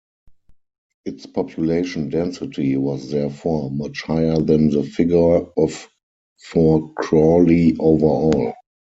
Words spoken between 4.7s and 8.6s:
the figure of for Crawley overall.